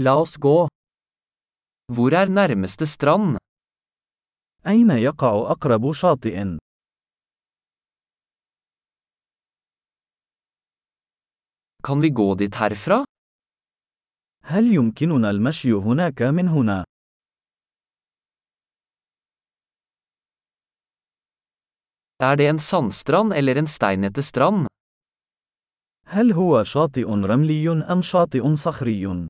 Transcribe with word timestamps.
La 0.00 0.12
oss 0.14 0.36
gå. 0.38 0.68
Hvor 1.94 2.14
er 2.14 2.28
nærmeste 2.30 2.86
strand? 2.86 3.38
أين 4.66 4.90
يقع 4.90 5.50
أقرب 5.50 5.92
شاطئ؟ 5.92 6.56
Kan 11.82 12.00
vi 12.00 12.10
gå 12.10 12.34
dit 12.34 12.54
herfra? 12.54 13.04
هل 14.44 14.74
يمكننا 14.74 15.30
المشي 15.30 15.72
هناك 15.72 16.22
من 16.22 16.48
هنا؟ 16.48 16.84
Er 22.22 22.36
det 22.36 22.48
en 22.48 22.58
sandstrand 22.58 23.32
eller 23.32 23.58
en 23.58 23.66
steinete 23.66 24.22
strand? 24.22 24.66
هل 26.06 26.32
هو 26.32 26.62
شاطئ 26.64 27.04
رملي 27.04 27.68
أم 27.92 28.02
شاطئ 28.02 28.54
صخري؟ 28.54 29.28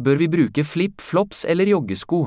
Bør 0.00 0.16
vi 0.16 0.28
bruke 0.28 0.64
flip-flops 0.64 1.44
eller 1.44 1.66
joggesko? 1.68 2.26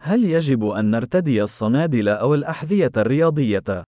هل 0.00 0.24
يجب 0.24 0.64
أن 0.64 0.90
نرتدي 0.90 1.42
الصنادل 1.42 2.08
أو 2.08 2.34
الأحذية 2.34 2.92
الرياضية؟ 2.96 3.84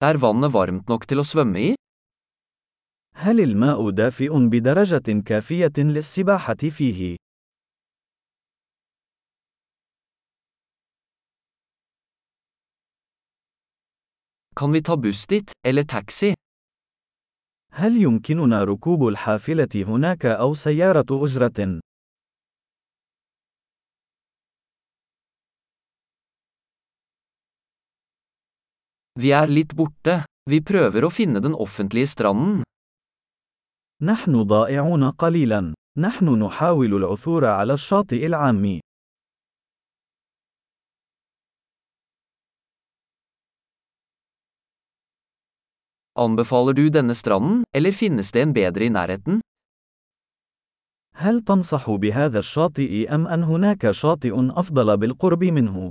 Er 0.00 0.16
vannet 0.22 0.52
varmt 0.54 0.88
nok 0.88 1.06
til 1.10 1.18
å 1.18 1.26
svømme 1.26 1.58
i? 1.58 1.74
هل 3.14 3.40
الماء 3.40 3.90
دافئ 3.90 4.48
بدرجة 4.48 5.22
كافية 5.26 5.72
للسباحة 5.78 6.54
فيه؟ 6.54 7.16
Kan 14.58 14.72
vi 14.72 14.80
ta 14.82 14.96
buss 14.96 15.26
dit, 15.26 15.50
eller 15.66 15.82
taxi? 15.82 16.34
هل 17.72 17.96
يمكننا 17.96 18.64
ركوب 18.64 19.08
الحافلة 19.08 19.68
هناك 19.76 20.26
أو 20.26 20.54
سيارة 20.54 21.06
أجرة؟ 21.10 21.80
Vi 29.20 29.30
er 29.30 29.46
litt 29.46 29.74
borte. 29.74 30.24
Vi 30.50 30.60
prøver 30.60 31.04
å 31.04 31.10
finne 31.10 31.40
den 31.40 31.54
offentlige 31.54 32.06
stranden. 32.06 32.62
نحن 34.02 34.42
ضائعون 34.42 35.10
قليلا. 35.10 35.74
نحن 35.98 36.42
نحاول 36.42 36.94
العثور 36.94 37.44
على 37.44 37.72
الشاطئ 37.74 38.26
العام. 38.26 38.80
Anbefaler 46.18 46.74
du 46.74 46.88
denne 46.90 47.14
stranden, 47.14 47.62
eller 47.72 47.94
finnes 47.94 48.32
det 48.34 48.42
en 48.42 48.52
bedre 48.52 48.84
i 48.84 48.90
nærheten? 48.90 49.40
هل 51.14 51.40
تنصح 51.40 51.90
بهذا 51.90 52.38
الشاطئ 52.38 53.14
أم 53.14 53.26
أن 53.26 53.42
هناك 53.42 53.90
شاطئ 53.90 54.32
أفضل 54.34 54.96
بالقرب 54.96 55.44
منه؟ 55.44 55.90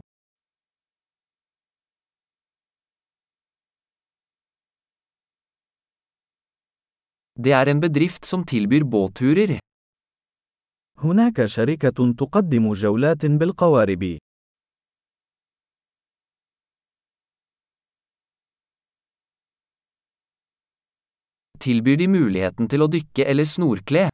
Det 7.39 7.52
er 7.52 7.69
en 7.69 7.80
bedrift 7.80 8.25
som 8.25 8.44
tilbyr 8.44 8.84
båtturer. 8.84 9.59
هناك 10.97 11.45
شركة 11.45 12.14
تقدم 12.17 12.73
جولات 12.73 13.25
بالقوارب. 13.25 14.17
Tilbyr 21.66 21.97
de 22.00 22.09
muligheten 22.09 22.69
til 22.69 22.82
å 22.82 22.91
dykke 22.91 23.26
eller 23.31 23.47
snorkle? 23.47 24.09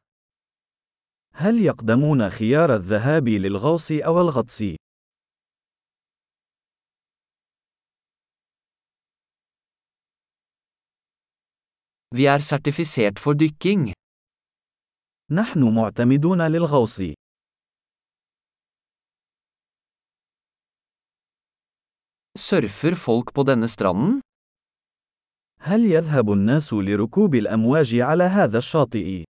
هل 1.39 1.62
يقدمون 1.62 2.31
خيار 2.31 2.75
الذهاب 2.75 3.29
للغوص 3.29 3.93
أو 3.93 4.21
الغطس؟ 4.21 4.62
Vi 12.17 12.25
er 12.27 12.39
sertifisert 12.39 13.19
for 13.19 13.34
dykking. 13.34 13.93
نحن 15.31 15.75
معتمدون 15.75 16.43
للغوص. 16.43 17.01
Surfer 22.39 22.95
folk 22.95 23.33
på 23.34 23.45
denne 23.45 23.69
stranden? 23.69 24.21
هل 25.66 25.85
يذهب 25.85 26.31
الناس 26.31 26.74
لركوب 26.74 27.35
الأمواج 27.35 27.96
على 27.96 28.24
هذا 28.24 28.57
الشاطئ؟ 28.57 29.24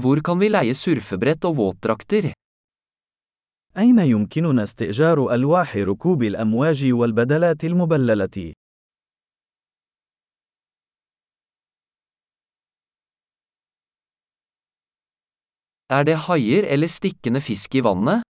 Hvor 0.00 0.20
kan 0.20 0.38
vi 0.40 0.48
leie 0.48 0.74
surfebrett 0.74 1.44
og 1.44 1.56
våtdrakter? 1.56 2.32
أين 3.78 3.98
يمكننا 3.98 4.62
استئجار 4.62 5.34
ألواح 5.34 5.76
ركوب 5.76 6.22
الأمواج 6.22 6.92
والبدلات 6.92 7.64
المبللة؟ 7.64 8.52
Er 15.90 16.04
det 16.04 16.16
haier 16.16 16.64
eller 16.64 16.86
stikkende 16.86 17.40
fisk 17.40 17.74
i 17.74 17.80
vannet? 17.80 18.29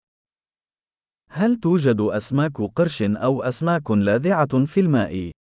هل 1.31 1.55
توجد 1.55 2.01
أسماك 2.01 2.61
قرش 2.75 3.01
أو 3.01 3.43
أسماك 3.43 3.91
لاذعة 3.91 4.65
في 4.65 4.79
الماء؟ 4.79 5.31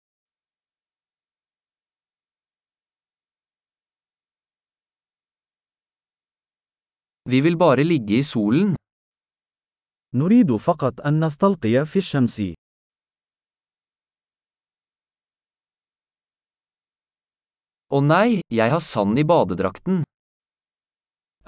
Vi 7.29 7.41
vil 7.41 7.57
bare 7.57 7.83
ligge 7.85 8.17
i 8.17 8.23
solen. 8.23 8.75
نريد 10.15 10.57
فقط 10.57 11.01
أن 11.01 11.25
نستلقي 11.25 11.85
في 11.85 11.99
الشمس. 11.99 12.41
Å 17.89 18.01
nei, 18.01 18.41
jeg 18.53 18.71
har 18.71 18.81
sand 18.81 19.19
i 19.19 19.25
badedrakten. 19.25 20.03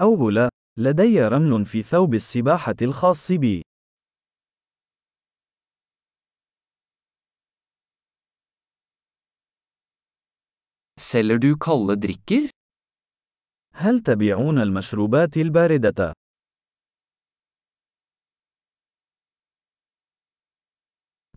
أوه 0.01 0.33
لا، 0.33 0.49
لدي 0.79 1.21
رمل 1.23 1.67
في 1.67 1.83
ثوب 1.83 2.15
السباحة 2.15 2.77
الخاص 2.83 3.33
بي. 3.33 3.70
Selger 11.01 11.39
du 11.39 11.57
kalde 11.57 11.97
drikker? 11.97 12.51
هل 13.75 14.01
تبيعون 14.01 14.59
المشروبات 14.59 15.37
الباردة؟ 15.37 16.13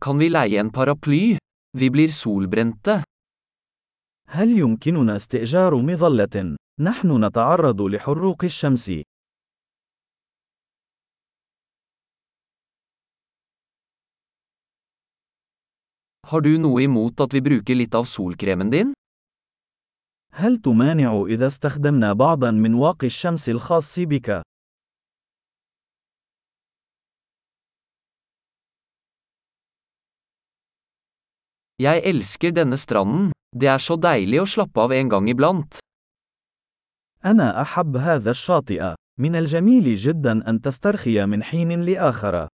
Kan 0.01 0.17
vi 0.17 0.29
leie 0.29 0.59
en 0.59 0.69
paraply? 0.71 1.37
Vi 1.77 1.89
blir 1.89 2.09
solbrente. 2.11 3.03
هل 4.27 4.59
يمكننا 4.59 5.15
استئجار 5.15 5.75
مظلة؟ 5.75 6.57
نحن 6.79 7.25
نتعرض 7.25 7.81
لحروق 7.81 8.43
الشمس. 8.43 8.91
Har 16.27 16.41
du 16.41 16.57
noe 16.57 16.83
imot 16.83 17.21
at 17.21 17.33
vi 17.33 17.41
bruker 17.41 17.75
litt 17.75 17.95
av 17.95 18.03
solkremen 18.03 18.69
din? 18.69 18.93
هل 20.35 20.57
تمانع 20.57 21.23
إذا 21.27 21.47
استخدمنا 21.47 22.13
بعضا 22.13 22.51
من 22.51 22.73
واقي 22.73 23.07
الشمس 23.07 23.49
الخاص 23.49 23.99
بك؟ 23.99 24.41
Jeg 31.81 32.01
elsker 32.05 32.51
denne 32.51 32.77
stranden. 32.77 33.31
Det 33.55 33.69
er 33.69 33.77
så 33.77 33.95
deilig 33.97 34.39
å 34.41 34.49
slappe 34.49 34.81
av 34.81 34.91
en 34.91 35.09
gang 35.09 35.29
iblant. 35.29 35.77
أنا 37.25 37.61
أحب 37.61 37.97
هذا 37.97 38.31
الشاطئ. 38.31 38.95
من 39.19 39.35
الجميل 39.35 39.95
جدا 39.95 40.49
أن 40.49 40.61
تسترخي 40.61 41.25
من 41.25 41.43
حين 41.43 41.81
لآخر. 41.81 42.47